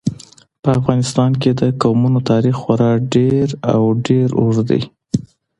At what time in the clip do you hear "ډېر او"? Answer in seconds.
3.15-3.81